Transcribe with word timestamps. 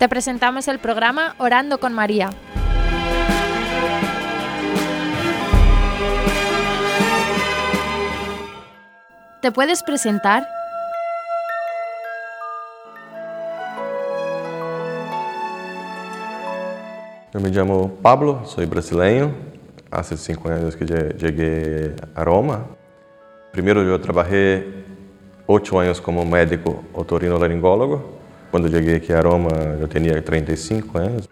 Te 0.00 0.08
presentamos 0.08 0.66
el 0.66 0.78
programa 0.78 1.34
Orando 1.36 1.78
con 1.78 1.92
María. 1.92 2.30
¿Te 9.42 9.52
puedes 9.52 9.82
presentar? 9.82 10.48
Eu 17.34 17.42
me 17.42 17.52
chamo 17.52 17.98
Pablo, 18.02 18.46
sou 18.46 18.66
brasileiro. 18.66 19.34
Há 19.90 20.02
cinco 20.02 20.48
anos 20.48 20.76
que 20.76 20.86
cheguei 20.86 21.94
a 22.14 22.24
Roma. 22.24 22.64
Primeiro 23.52 23.82
eu 23.82 23.98
trabalhei 23.98 24.82
oito 25.46 25.78
anos 25.78 26.00
como 26.00 26.24
médico 26.24 26.86
otorrinolaringólogo. 26.94 28.19
Quando 28.50 28.68
cheguei 28.68 28.96
aqui 28.96 29.12
a 29.12 29.20
Roma, 29.20 29.50
eu 29.80 29.86
tinha 29.86 30.20
35 30.20 30.98
anos. 30.98 31.28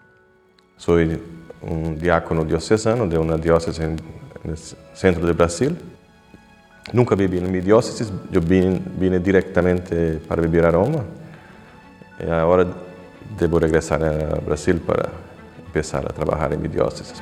Sou 0.77 0.97
um 1.61 1.95
diácono 1.95 2.45
diocesano 2.45 3.09
de 3.09 3.19
uma 3.19 3.37
diocese 3.37 3.81
no 4.45 4.57
centro 4.95 5.27
do 5.27 5.35
Brasil. 5.35 5.77
Nunca 6.93 7.17
vivi 7.17 7.41
na 7.41 7.49
minha 7.49 7.61
diocese, 7.61 8.13
eu 8.33 8.41
vim, 8.41 8.81
vim 8.97 9.19
diretamente 9.21 10.21
para 10.29 10.41
viver 10.41 10.65
a 10.65 10.71
Roma. 10.71 11.05
E 12.21 12.31
agora 12.31 12.69
devo 13.37 13.59
regressar 13.59 14.01
ao 14.01 14.41
Brasil 14.41 14.81
para 14.87 15.11
empezar 15.67 16.07
a 16.07 16.13
trabajar 16.13 16.53
en 16.53 16.63
mi 16.63 16.69
diócesis. 16.69 17.21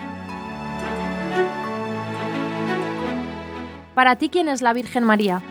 Para 3.95 4.17
ti, 4.17 4.29
¿quién 4.29 4.51
es 4.51 4.61
la 4.61 4.75
Virgen 4.75 5.05
María? 5.05 5.43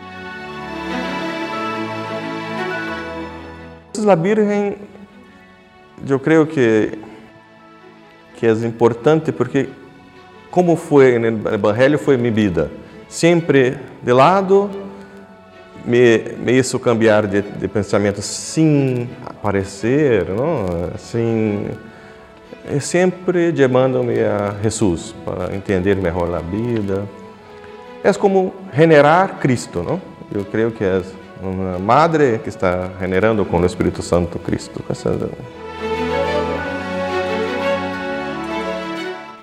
La 4.04 4.16
Virgen, 4.16 4.76
yo 6.04 6.20
creo 6.20 6.48
que, 6.48 6.98
que 8.38 8.50
es 8.50 8.62
importante 8.62 9.32
porque 9.32 9.68
como 10.50 10.76
fue 10.76 11.16
en 11.16 11.24
el 11.24 11.46
Evangelio, 11.46 11.98
fue 11.98 12.16
mi 12.16 12.30
vida. 12.30 12.68
Siempre 13.08 13.76
de 14.02 14.14
lado, 14.14 14.70
me, 15.84 16.34
me 16.42 16.62
cambiar 16.82 17.28
de, 17.28 17.42
de 17.42 17.68
pensamiento 17.68 18.20
sin 18.22 19.08
aparecer, 19.24 20.30
¿no? 20.30 20.66
sin 20.98 21.68
é 22.68 22.80
sempre 22.80 23.52
chamando-me 23.52 24.24
a 24.24 24.56
Jesus 24.60 25.14
para 25.24 25.54
entender 25.54 25.96
melhor 25.96 26.34
a 26.34 26.40
vida. 26.40 27.06
É 28.02 28.12
como 28.12 28.52
generar 28.74 29.38
Cristo, 29.38 29.82
não? 29.82 30.00
Eu 30.34 30.44
creio 30.44 30.72
que 30.72 30.82
é 30.82 31.00
uma 31.42 31.78
madre 31.78 32.40
que 32.42 32.48
está 32.48 32.90
generando 32.98 33.44
com 33.44 33.60
o 33.60 33.66
Espírito 33.66 34.02
Santo 34.02 34.38
Cristo. 34.38 34.82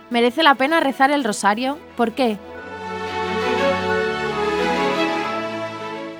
¿Merece 0.09 0.43
la 0.43 0.55
pena 0.55 0.79
rezar 0.79 1.11
el 1.11 1.23
rosario? 1.23 1.77
¿Por 1.97 2.11
qué? 2.11 2.37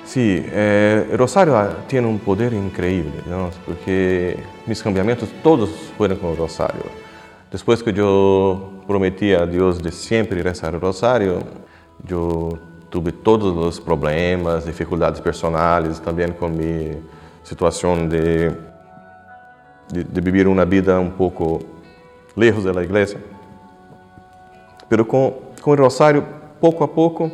Sí, 0.04 0.44
eh, 0.46 1.08
el 1.10 1.18
rosario 1.18 1.68
tiene 1.88 2.06
un 2.06 2.20
poder 2.20 2.52
increíble, 2.52 3.20
¿no? 3.26 3.50
porque 3.66 4.38
mis 4.66 4.80
cambiamientos 4.82 5.28
todos 5.42 5.70
fueron 5.96 6.18
con 6.18 6.30
el 6.30 6.36
rosario. 6.36 6.84
Después 7.50 7.82
que 7.82 7.92
yo 7.92 8.82
prometí 8.86 9.32
a 9.32 9.46
Dios 9.46 9.82
de 9.82 9.90
siempre 9.90 10.42
rezar 10.42 10.74
el 10.74 10.80
rosario, 10.80 11.40
yo 12.06 12.50
tuve 12.94 13.10
todos 13.10 13.52
los 13.56 13.80
problemas, 13.80 14.64
dificultades 14.64 15.20
personales, 15.20 16.00
también 16.00 16.32
con 16.32 16.56
mi 16.56 16.92
situación 17.42 18.08
de, 18.08 18.50
de, 19.90 20.04
de 20.04 20.20
vivir 20.20 20.46
una 20.46 20.64
vida 20.64 21.00
un 21.00 21.10
poco 21.10 21.58
lejos 22.36 22.62
de 22.62 22.72
la 22.72 22.84
iglesia. 22.84 23.18
Pero 24.88 25.08
con, 25.08 25.34
con 25.60 25.72
el 25.72 25.78
rosario, 25.78 26.22
poco 26.60 26.84
a 26.84 26.94
poco, 26.94 27.32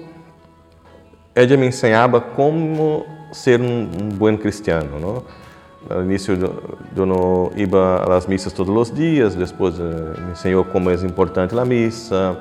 ella 1.34 1.58
me 1.58 1.66
ensinava 1.66 2.18
como 2.34 3.04
ser 3.30 3.60
um, 3.60 3.82
um 4.00 4.08
bom 4.16 4.38
cristiano. 4.38 5.22
No 5.90 6.02
início 6.02 6.38
eu 6.96 7.04
não 7.04 7.50
ia 7.54 8.16
às 8.16 8.26
missas 8.26 8.54
todos 8.54 8.74
os 8.74 8.90
dias, 8.90 9.34
depois 9.34 9.78
eh, 9.78 10.20
me 10.20 10.32
ensinou 10.32 10.64
como 10.64 10.88
é 10.88 10.94
importante 10.94 11.58
a 11.58 11.64
missa. 11.66 12.34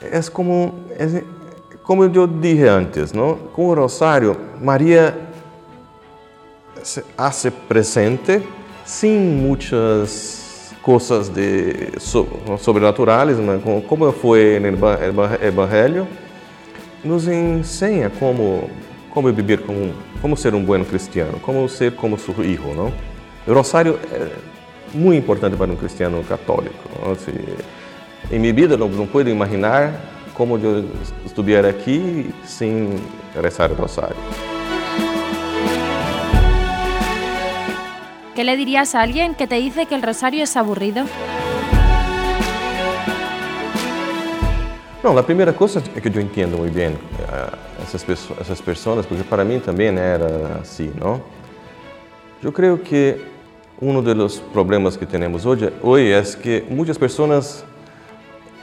É 0.00 0.20
como, 0.32 0.74
é, 0.90 1.22
como 1.82 2.04
eu 2.04 2.26
disse 2.26 2.64
antes, 2.64 3.12
não? 3.12 3.36
com 3.36 3.68
o 3.68 3.74
rosário, 3.74 4.36
Maria 4.60 5.18
se 6.82 7.04
hace 7.16 7.50
presente 7.50 8.42
sem 8.84 9.18
muitas 9.18 10.74
coisas 10.82 11.28
de, 11.28 11.92
sobrenaturais, 12.58 13.36
como 13.88 14.10
foi 14.12 14.58
no 14.58 14.68
Evangelho 15.46 16.08
nos 17.04 17.26
ensina 17.26 18.10
como 18.10 18.70
como 19.10 19.32
viver 19.32 19.62
como 19.62 19.92
como 20.20 20.36
ser 20.36 20.54
um 20.54 20.64
bom 20.64 20.84
cristiano, 20.84 21.38
como 21.40 21.68
ser 21.68 21.94
como 21.96 22.18
seu 22.18 22.32
filho, 22.34 22.74
não? 22.74 22.92
O 23.46 23.52
rosário 23.52 23.98
é 24.12 24.30
muito 24.94 25.18
importante 25.18 25.56
para 25.56 25.70
um 25.70 25.76
cristiano 25.76 26.22
católico. 26.24 26.76
Em 28.30 28.38
minha 28.38 28.52
vida 28.52 28.76
não, 28.76 28.88
não 28.88 29.20
imaginar 29.28 30.11
como 30.34 30.58
eu 30.58 30.84
estivesse 31.24 31.68
aqui 31.68 32.34
sem 32.44 33.00
rezar 33.34 33.70
o 33.70 33.74
rosário. 33.74 34.16
¿Qué 38.34 38.44
le 38.44 38.56
dirías 38.56 38.94
a 38.94 39.02
alguien 39.02 39.34
que 39.34 39.46
te 39.46 39.56
dice 39.56 39.86
que 39.86 39.94
el 39.94 40.02
rosario 40.02 40.42
es 40.42 40.56
aburrido? 40.56 41.04
Não, 45.02 45.18
a 45.18 45.22
primeira 45.22 45.52
coisa 45.52 45.82
é 45.96 46.00
que 46.00 46.08
eu 46.08 46.22
entendo 46.22 46.56
muito 46.56 46.72
bem 46.72 46.90
uh, 46.90 47.58
essas, 47.82 48.04
pessoas, 48.04 48.40
essas 48.40 48.60
pessoas, 48.60 49.04
porque 49.04 49.24
para 49.24 49.44
mim 49.44 49.58
também 49.58 49.88
era 49.88 50.60
assim, 50.60 50.92
não? 50.98 51.20
Eu 52.42 52.52
creio 52.52 52.78
que 52.78 53.20
um 53.80 54.00
dos 54.00 54.38
problemas 54.38 54.96
que 54.96 55.04
temos 55.04 55.44
hoje, 55.44 55.72
hoje 55.82 56.12
é 56.12 56.22
que 56.22 56.64
muitas 56.70 56.96
pessoas 56.96 57.64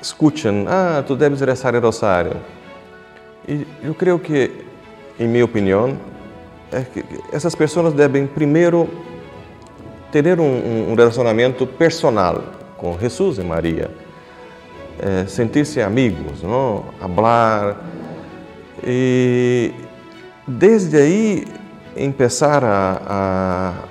escutam, 0.01 0.65
ah, 0.67 1.03
tu 1.05 1.15
deves 1.15 1.41
rezar 1.41 1.75
o 1.75 1.79
rosário. 1.79 2.37
E 3.47 3.65
eu 3.83 3.93
creio 3.93 4.19
que, 4.19 4.51
em 5.19 5.27
minha 5.27 5.45
opinião, 5.45 5.97
é 6.71 6.81
que 6.81 7.03
essas 7.31 7.55
pessoas 7.55 7.93
devem 7.93 8.27
primeiro 8.27 8.89
ter 10.11 10.39
um, 10.39 10.91
um 10.91 10.95
relacionamento 10.95 11.65
personal 11.65 12.43
com 12.77 12.97
Jesus 12.97 13.37
e 13.37 13.43
Maria 13.43 13.91
é, 14.99 15.25
sentir-se 15.25 15.81
amigos, 15.81 16.43
não? 16.43 16.85
falar. 16.99 17.77
E 18.83 19.73
desde 20.47 20.97
aí 20.97 21.47
começar 21.95 22.63
a, 22.63 23.01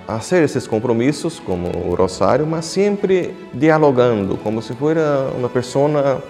a, 0.08 0.14
a 0.16 0.20
fazer 0.20 0.42
esses 0.42 0.66
compromissos, 0.66 1.40
como 1.40 1.68
o 1.68 1.94
rosário, 1.94 2.46
mas 2.46 2.64
sempre 2.64 3.34
dialogando, 3.52 4.36
como 4.38 4.62
se 4.62 4.74
fosse 4.74 5.00
uma 5.36 5.48
pessoa 5.48 6.22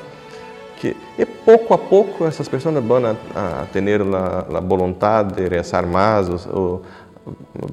que 0.79 0.97
e 1.19 1.27
pouco 1.27 1.75
a 1.75 1.79
pouco 1.79 2.25
essas 2.25 2.49
pessoas 2.49 2.75
vão 2.83 3.05
a, 3.05 3.63
a 3.63 3.67
ter 3.73 4.01
a, 4.01 4.57
a 4.57 4.61
vontade 4.61 5.35
de 5.35 5.49
rezar 5.49 5.87
mais, 5.87 6.29
ou, 6.47 6.83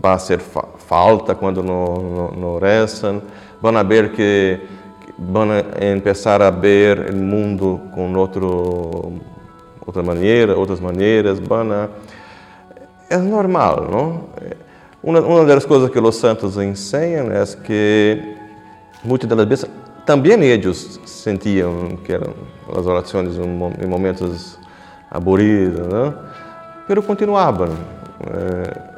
vai 0.02 0.20
ser 0.20 0.40
fa 0.40 0.64
falta 0.78 1.36
quando 1.36 1.64
não, 1.64 1.96
não, 1.96 2.32
não 2.32 2.60
rezam, 2.60 3.22
vão 3.62 3.88
ver 3.88 4.12
que 4.12 4.60
van 5.18 5.48
a 5.52 5.86
empezar 5.86 6.42
a 6.42 6.50
ver 6.50 7.12
o 7.12 7.16
mundo 7.16 7.80
com 7.94 8.14
outro, 8.16 9.14
outra 9.86 10.04
maneira, 10.04 10.58
outras 10.58 10.80
maneiras, 10.80 11.40
van 11.40 11.72
a... 11.72 11.90
É 13.10 13.18
normal, 13.18 13.88
não? 13.90 14.24
Uma, 15.04 15.20
uma 15.22 15.46
das 15.46 15.66
coisas 15.66 15.90
que 15.90 16.00
os 16.00 16.16
santos 16.16 16.58
ensinam 16.58 17.32
é 17.32 17.46
que 17.64 18.36
muitas 19.04 19.30
das 19.30 19.46
vezes 19.46 19.66
também 20.06 20.44
eles 20.44 21.00
sentiam 21.06 21.98
que 22.04 22.14
eram 22.14 22.34
as 22.76 22.86
orações 22.86 23.38
em 23.38 23.88
momentos 23.88 24.58
aburridos, 25.10 25.88
não? 25.88 26.14
Mas 26.88 27.06
continuavam. 27.06 27.70
É, 28.22 28.96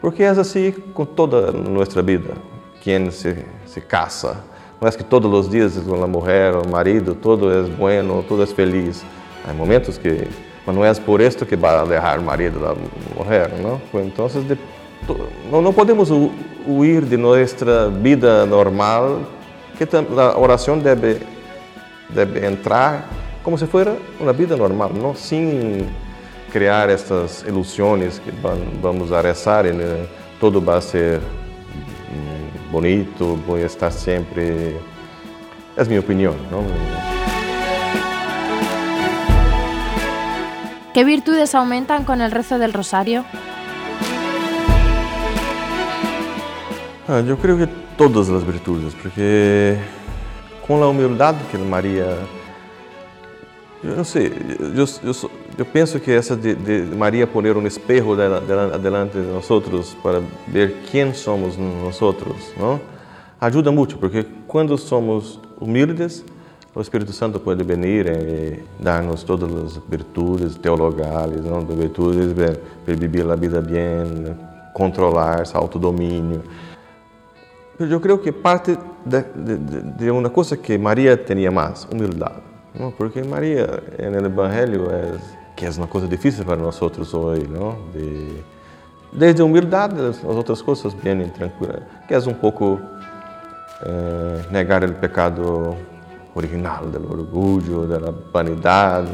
porque 0.00 0.22
é 0.22 0.28
assim 0.28 0.72
com 0.92 1.04
toda 1.04 1.50
a 1.50 1.52
nossa 1.52 2.02
vida. 2.02 2.34
Quem 2.80 3.10
se, 3.10 3.44
se 3.66 3.80
casa, 3.80 4.36
não 4.80 4.88
é 4.88 4.92
que 4.92 5.02
todos 5.02 5.32
os 5.32 5.48
dias 5.48 5.78
com 5.78 6.02
a 6.02 6.06
mulher, 6.06 6.54
o 6.54 6.68
marido, 6.68 7.14
todo 7.14 7.50
é 7.50 7.62
bueno, 7.62 8.24
todo 8.28 8.42
é 8.42 8.46
feliz. 8.46 9.04
Há 9.48 9.52
momentos 9.52 9.96
que, 9.96 10.28
mas 10.66 10.74
não 10.74 10.84
é 10.84 10.94
por 10.94 11.20
isto 11.20 11.44
que 11.46 11.56
vai 11.56 11.86
deixar 11.86 12.18
o 12.18 12.22
marido 12.22 12.58
da 12.60 12.74
mulher, 13.16 13.52
não? 13.60 13.80
Então, 14.02 14.28
não 15.62 15.72
podemos 15.72 16.10
huir 16.66 17.02
de 17.02 17.16
nossa 17.16 17.90
vida 17.90 18.46
normal, 18.46 19.20
que 19.76 19.84
a 19.84 20.38
oração 20.38 20.78
deve 20.78 21.20
deve 22.10 22.46
entrar 22.46 23.08
como 23.42 23.58
se 23.58 23.66
fosse 23.66 23.90
uma 24.20 24.32
vida 24.32 24.56
normal, 24.56 24.90
não 24.94 25.14
sem 25.14 25.86
criar 26.50 26.88
estas 26.88 27.42
ilusões 27.42 28.18
que 28.18 28.30
vamos 28.80 29.12
a 29.12 29.20
rezar 29.20 29.66
e 29.66 29.72
todo 30.40 30.60
vai 30.60 30.80
ser 30.80 31.20
bonito, 32.70 33.38
voy 33.46 33.62
a 33.62 33.66
estar 33.66 33.92
siempre... 33.92 34.76
Es 35.76 35.88
mi 35.88 35.98
opinión, 35.98 36.36
¿no? 36.52 37.33
¿Qué 40.94 41.02
virtudes 41.02 41.56
aumentan 41.56 42.04
con 42.04 42.20
el 42.20 42.30
rezo 42.30 42.60
del 42.60 42.72
rosario? 42.72 43.24
Ah, 47.08 47.20
yo 47.20 47.36
creo 47.36 47.58
que 47.58 47.66
todas 47.98 48.28
las 48.28 48.46
virtudes, 48.46 48.94
porque 49.02 49.76
con 50.64 50.78
la 50.78 50.86
humildad 50.86 51.34
que 51.50 51.58
María 51.58 52.16
sei, 54.04 54.32
eu, 54.60 54.86
eu, 55.02 55.30
eu 55.58 55.64
penso 55.66 55.98
que 55.98 56.12
essa 56.12 56.36
de, 56.36 56.54
de 56.54 56.96
Maria 56.96 57.26
poner 57.26 57.56
um 57.56 57.66
espejo 57.66 58.14
delante 58.14 59.18
de 59.18 59.26
nós 59.26 59.96
para 60.00 60.22
ver 60.46 60.76
quem 60.92 61.12
somos 61.12 61.56
nós, 61.58 62.00
não? 62.56 62.80
ajuda 63.40 63.72
muito, 63.72 63.98
porque 63.98 64.24
quando 64.46 64.78
somos 64.78 65.40
humildes, 65.60 66.24
o 66.74 66.80
Espírito 66.80 67.12
Santo 67.12 67.38
pode 67.38 67.62
vir 67.62 68.06
e 68.06 68.64
dar-nos 68.80 69.22
todas 69.22 69.52
as 69.54 69.80
virtudes 69.88 70.56
teologais, 70.56 71.44
não? 71.44 71.60
virtudes 71.60 72.32
para 72.84 72.94
viver 72.94 73.30
a 73.30 73.36
vida 73.36 73.60
bem, 73.60 74.36
controlar, 74.72 75.44
autodomínio. 75.54 76.42
Eu 77.78 78.00
creio 78.00 78.18
que 78.18 78.32
parte 78.32 78.76
de, 79.06 79.22
de, 79.34 79.56
de 79.98 80.10
uma 80.10 80.28
coisa 80.30 80.56
que 80.56 80.76
Maria 80.76 81.16
tinha 81.16 81.50
mais, 81.50 81.86
humildade. 81.92 82.42
¿no? 82.74 82.90
Porque 82.90 83.22
María 83.22 83.82
en 83.98 84.14
el 84.14 84.26
Evangelio 84.26 84.90
es 84.90 85.20
que 85.56 85.66
es 85.66 85.78
una 85.78 85.86
cosa 85.86 86.06
difícil 86.06 86.44
para 86.44 86.60
nosotros 86.60 87.14
hoy, 87.14 87.46
¿no? 87.48 87.76
De, 87.92 88.42
desde 89.12 89.44
humildad, 89.44 89.92
las 89.92 90.24
otras 90.24 90.60
cosas 90.60 90.92
vienen 91.00 91.32
tranquilas, 91.32 91.82
que 92.08 92.16
es 92.16 92.26
un 92.26 92.34
poco 92.34 92.80
eh, 93.86 94.42
negar 94.50 94.82
el 94.82 94.94
pecado 94.94 95.76
original 96.34 96.90
del 96.90 97.04
orgullo, 97.04 97.86
de 97.86 98.00
la 98.00 98.12
vanidad, 98.32 99.04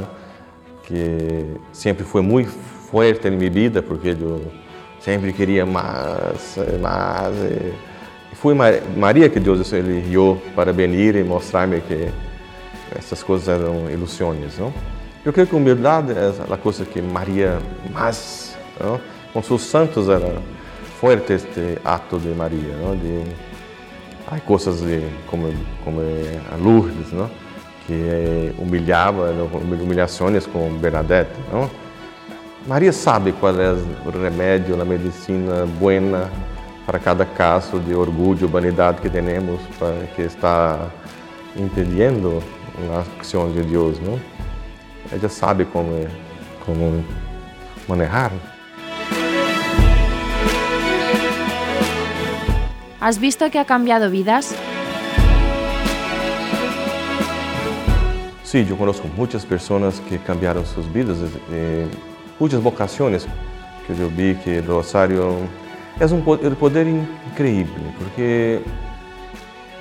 que 0.87 1.57
siempre 1.73 2.05
fue 2.05 2.23
muy 2.23 2.45
fuerte 2.45 3.29
en 3.29 3.39
mi 3.39 3.49
vida, 3.49 3.83
porque 3.83 4.17
yo 4.17 4.41
siempre 4.99 5.33
quería 5.33 5.65
más, 5.65 6.59
más. 6.81 7.33
Eh. 7.33 7.73
Fue 8.41 8.55
María 8.55 9.31
que 9.31 9.41
Dios 9.41 9.73
eligió 9.73 10.39
para 10.55 10.73
venir 10.73 11.17
y 11.17 11.25
mostrarme 11.25 11.83
que 11.83 12.11
essas 12.97 13.23
coisas 13.23 13.61
eram 13.61 13.91
ilusões, 13.91 14.59
não? 14.59 14.73
Eu 15.25 15.33
creio 15.33 15.47
que 15.47 15.55
humildade 15.55 16.13
é 16.13 16.53
a 16.53 16.57
coisa 16.57 16.85
que 16.85 17.03
Maria 17.03 17.59
mais, 17.93 18.57
não? 18.81 18.99
com 19.33 19.43
seus 19.43 19.63
santos 19.63 20.09
era 20.09 20.41
forte 20.99 21.35
este 21.35 21.79
ato 21.85 22.19
de 22.19 22.29
Maria, 22.29 22.75
não? 22.83 22.97
De 22.97 23.25
há 24.31 24.41
coisas 24.41 24.81
como 25.27 25.53
como 25.85 26.00
a 26.53 26.56
Lourdes, 26.56 27.12
não? 27.12 27.31
Que 27.87 28.55
humilhava, 28.59 29.32
humilhações 29.82 30.47
com 30.47 30.73
Bernadette, 30.79 31.32
não? 31.53 31.69
Maria 32.67 32.93
sabe 32.93 33.32
qual 33.32 33.59
é 33.59 33.73
o 33.73 34.11
remédio, 34.11 34.81
a 34.81 34.85
medicina 34.85 35.67
buena 35.79 36.31
para 36.87 36.99
cada 36.99 37.25
caso 37.25 37.79
de 37.79 37.94
orgulho, 37.94 38.49
vanidade 38.49 39.00
que 39.00 39.09
temos, 39.09 39.61
para 39.79 40.06
que 40.15 40.23
está 40.23 40.88
impedindo 41.56 42.43
na 42.88 43.05
ação 43.21 43.50
de 43.53 43.62
Deus, 43.62 43.99
não? 44.00 44.21
Ela 45.12 45.29
sabe 45.29 45.65
como, 45.65 46.06
como 46.65 47.05
manejar. 47.88 48.33
¿Has 53.00 53.19
visto 53.19 53.50
que 53.50 53.58
ha 53.58 53.64
cambiado 53.64 54.11
vidas? 54.11 54.55
Sim, 58.44 58.67
eu 58.69 58.76
conheço 58.76 59.02
muitas 59.17 59.43
pessoas 59.43 59.99
que 60.00 60.19
cambiaram 60.19 60.62
suas 60.67 60.85
vidas, 60.85 61.17
eh, 61.50 61.87
muitas 62.38 62.61
vocações 62.61 63.26
que 63.87 63.99
eu 63.99 64.11
vi 64.11 64.37
que 64.44 64.58
o 64.58 64.75
Rosário 64.75 65.49
é 65.99 66.05
um 66.05 66.55
poder 66.55 66.87
incrível, 66.87 67.82
porque 67.97 68.61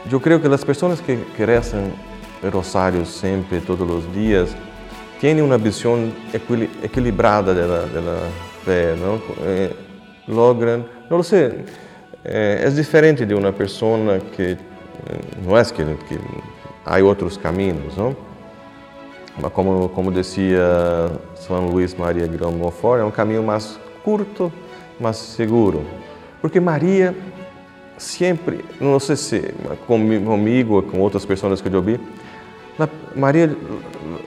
eu 0.09 0.19
creio 0.21 0.39
que 0.39 0.47
as 0.47 0.63
pessoas 0.63 1.01
que, 1.01 1.17
que 1.35 1.43
rezam 1.43 1.91
rosário 2.53 3.05
sempre, 3.05 3.59
todos 3.59 3.89
os 3.91 4.13
dias, 4.13 4.55
tem 5.19 5.41
uma 5.41 5.57
visão 5.57 6.09
equilibrada 6.81 7.53
da, 7.53 7.85
da 7.85 8.29
fé, 8.63 8.95
não? 8.95 9.21
Eh, 9.41 9.71
logran, 10.25 10.83
não 11.09 11.21
sei, 11.21 11.65
é, 12.23 12.63
é 12.65 12.69
diferente 12.69 13.25
de 13.25 13.33
uma 13.33 13.51
pessoa 13.51 14.19
que 14.35 14.57
não 15.43 15.57
é 15.57 15.63
que, 15.63 15.73
que 15.73 16.19
há 16.85 16.97
outros 17.03 17.37
caminhos, 17.37 17.95
não? 17.95 18.15
Mas 19.41 19.51
como 19.53 19.89
como 19.89 20.11
dizia 20.11 20.59
São 21.35 21.67
Luís 21.67 21.95
Maria 21.95 22.27
Grão 22.27 22.51
Monfort, 22.51 23.01
é 23.01 23.05
um 23.05 23.11
caminho 23.11 23.43
mais 23.43 23.79
curto, 24.03 24.51
mais 24.99 25.15
seguro, 25.15 25.85
porque 26.41 26.59
Maria 26.59 27.15
sempre, 27.97 28.63
não 28.79 28.99
sei 28.99 29.15
se 29.15 29.53
comigo 29.85 30.75
ou 30.75 30.83
com 30.83 30.99
outras 30.99 31.25
pessoas 31.25 31.61
que 31.61 31.67
eu 31.69 31.75
ouvi, 31.75 31.99
Maria, 33.15 33.55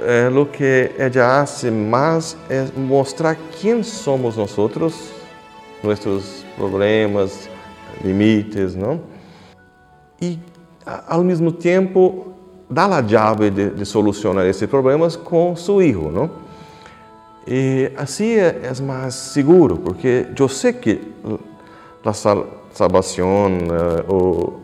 é, 0.01 0.29
o 0.29 0.45
que 0.45 0.91
ela 0.99 1.47
faz 1.47 1.65
mais 1.65 2.37
é 2.51 2.67
mostrar 2.77 3.37
quem 3.61 3.83
somos 3.83 4.37
nós 4.37 4.59
outros, 4.59 5.11
nossos 5.83 6.45
problemas, 6.57 7.49
limites, 8.03 8.75
não? 8.75 9.01
E 10.21 10.39
ao 11.09 11.23
mesmo 11.23 11.53
tempo 11.53 12.33
dá 12.69 12.87
a 12.87 13.07
chave 13.07 13.51
de, 13.51 13.71
de 13.71 13.85
solucionar 13.85 14.47
esses 14.47 14.69
problemas 14.69 15.17
com 15.17 15.55
seu 15.57 15.79
filho, 15.79 16.11
não? 16.11 16.31
E 17.47 17.91
assim 17.97 18.35
é, 18.35 18.61
é 18.63 18.83
mais 18.83 19.15
seguro, 19.15 19.77
porque 19.77 20.27
eu 20.39 20.49
sei 20.49 20.73
que 20.73 21.01
a 22.05 22.13
salvação, 22.73 23.49
uh, 24.09 24.13
o 24.13 24.63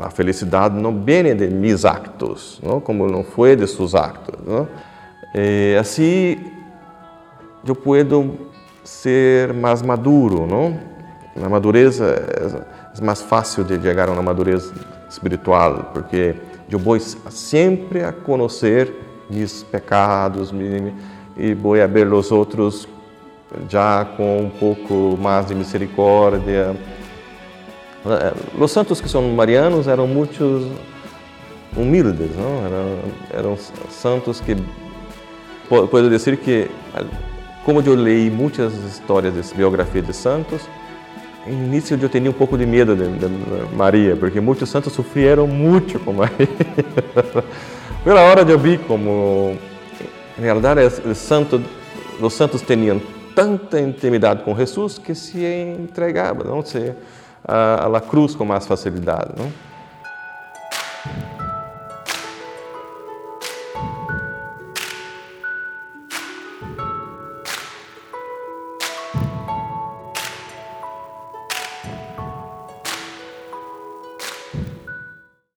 a 0.00 0.10
felicidade 0.10 0.78
não 0.80 1.02
vem 1.02 1.34
de 1.36 1.48
meus 1.48 1.84
actos, 1.84 2.60
não? 2.62 2.80
como 2.80 3.06
não 3.06 3.22
foi 3.22 3.54
de 3.56 3.66
seus 3.66 3.94
actos. 3.94 4.34
Não? 4.46 4.66
E 5.34 5.76
assim, 5.78 6.38
eu 7.66 7.74
posso 7.74 8.30
ser 8.82 9.52
mais 9.52 9.82
maduro, 9.82 10.46
não? 10.46 10.93
Na 11.36 11.48
madureza 11.48 12.04
é, 12.04 13.04
mais 13.04 13.20
fácil 13.22 13.64
de 13.64 13.80
chegar 13.80 14.08
a 14.08 14.12
uma 14.12 14.22
madureza 14.22 14.72
espiritual, 15.10 15.90
porque 15.92 16.34
eu 16.70 16.78
vou 16.78 16.98
sempre 17.00 18.04
a 18.04 18.12
conhecer 18.12 18.92
meus 19.28 19.62
pecados 19.64 20.52
e 21.36 21.54
vou 21.54 21.80
a 21.80 21.86
ver 21.86 22.12
os 22.12 22.30
outros 22.30 22.88
já 23.68 24.04
com 24.16 24.42
um 24.42 24.50
pouco 24.50 25.18
mais 25.20 25.46
de 25.46 25.54
misericórdia 25.54 26.74
os 28.58 28.70
santos 28.70 29.00
que 29.00 29.08
são 29.08 29.22
marianos 29.30 29.88
eram 29.88 30.06
muitos 30.06 30.66
humildes, 31.74 32.30
não? 32.36 32.66
Eram, 32.66 32.98
eram 33.32 33.58
santos 33.88 34.40
que, 34.40 34.54
posso 35.68 36.10
dizer 36.10 36.36
que, 36.36 36.70
como 37.64 37.80
eu 37.80 37.94
li 37.94 38.30
muitas 38.30 38.74
histórias 38.74 39.32
de 39.32 39.54
biografia 39.54 40.02
de 40.02 40.12
santos, 40.12 40.68
no 41.46 41.64
início 41.64 41.98
eu 42.00 42.08
tinha 42.08 42.30
um 42.30 42.34
pouco 42.34 42.56
de 42.56 42.64
medo 42.64 42.96
de, 42.96 43.06
de 43.06 43.74
Maria, 43.74 44.16
porque 44.16 44.40
muitos 44.40 44.68
santos 44.68 44.92
sofreram 44.92 45.46
muito 45.46 45.98
com 45.98 46.12
Maria. 46.12 46.48
Pela 48.02 48.20
hora 48.22 48.42
eu 48.42 48.58
vi 48.58 48.78
como, 48.78 49.56
em 50.38 50.42
realidade, 50.42 50.80
santo, 51.14 51.62
os 52.20 52.32
santos 52.32 52.62
tinham 52.62 53.00
tanta 53.34 53.80
intimidade 53.80 54.42
com 54.42 54.56
Jesus 54.56 54.98
que 54.98 55.14
se 55.14 55.42
entregavam, 55.78 56.44
não 56.44 56.64
se 56.64 56.92
a, 57.46 57.86
a 57.86 58.00
cruz 58.00 58.34
com 58.34 58.44
mais 58.44 58.66
facilidade. 58.66 59.30
Não? 59.36 59.50